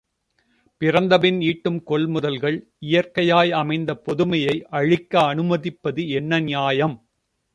[0.81, 2.57] பிறந்தபின் ஈட்டும் கொள்முதல்கள்,
[2.81, 6.97] இயற்கையாயமைந்த பொதுமையை அழிக்க அனுமதிப்பது என்ன நியாயம்?